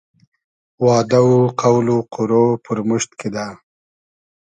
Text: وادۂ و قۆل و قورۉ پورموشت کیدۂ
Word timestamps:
وادۂ 0.85 1.19
و 1.27 1.31
قۆل 1.61 1.87
و 1.95 1.97
قورۉ 2.13 2.31
پورموشت 2.63 3.09
کیدۂ 3.19 3.45